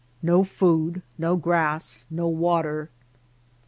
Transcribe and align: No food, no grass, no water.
No 0.23 0.43
food, 0.43 1.03
no 1.19 1.35
grass, 1.35 2.07
no 2.09 2.27
water. 2.27 2.89